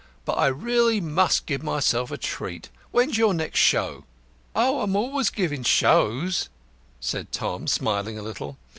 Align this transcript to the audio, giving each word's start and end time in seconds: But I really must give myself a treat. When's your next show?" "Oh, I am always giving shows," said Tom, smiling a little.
But 0.25 0.39
I 0.39 0.47
really 0.47 0.99
must 0.99 1.45
give 1.45 1.61
myself 1.61 2.09
a 2.09 2.17
treat. 2.17 2.69
When's 2.89 3.19
your 3.19 3.35
next 3.35 3.59
show?" 3.59 4.05
"Oh, 4.55 4.79
I 4.79 4.83
am 4.85 4.95
always 4.95 5.29
giving 5.29 5.61
shows," 5.61 6.49
said 6.99 7.31
Tom, 7.31 7.67
smiling 7.67 8.17
a 8.17 8.23
little. 8.23 8.57